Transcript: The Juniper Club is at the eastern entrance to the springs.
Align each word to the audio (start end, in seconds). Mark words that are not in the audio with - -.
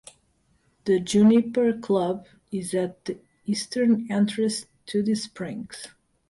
The 0.85 0.99
Juniper 0.99 1.73
Club 1.77 2.25
is 2.51 2.73
at 2.73 3.05
the 3.05 3.19
eastern 3.45 4.11
entrance 4.11 4.65
to 4.87 5.03
the 5.03 5.13
springs. 5.13 5.89